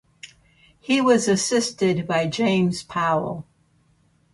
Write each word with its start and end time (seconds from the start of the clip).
He 0.79 0.99
was 0.99 1.27
assisted 1.27 2.07
by 2.07 2.25
James 2.25 2.81
Powell. 2.81 3.45